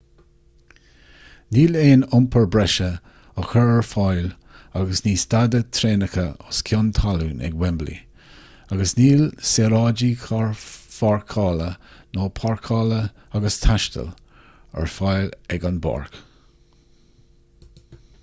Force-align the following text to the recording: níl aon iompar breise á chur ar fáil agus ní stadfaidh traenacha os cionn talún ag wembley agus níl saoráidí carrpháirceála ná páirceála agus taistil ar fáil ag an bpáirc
níl 1.55 1.75
aon 1.81 2.03
iompar 2.15 2.45
breise 2.53 2.87
á 3.41 3.43
chur 3.49 3.67
ar 3.73 3.83
fáil 3.89 4.29
agus 4.79 5.01
ní 5.07 5.13
stadfaidh 5.23 5.67
traenacha 5.79 6.23
os 6.53 6.63
cionn 6.69 6.89
talún 6.99 7.45
ag 7.49 7.59
wembley 7.65 7.99
agus 8.77 8.95
níl 9.01 9.21
saoráidí 9.51 10.09
carrpháirceála 10.23 11.69
ná 12.19 12.27
páirceála 12.41 13.03
agus 13.41 13.61
taistil 13.67 14.11
ar 14.83 14.93
fáil 14.97 15.31
ag 15.59 15.69
an 15.73 15.79
bpáirc 15.87 16.19